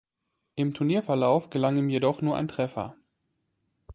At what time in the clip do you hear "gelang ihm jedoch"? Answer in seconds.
1.51-2.23